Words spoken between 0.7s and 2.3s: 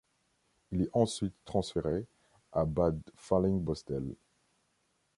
Il est ensuite transféré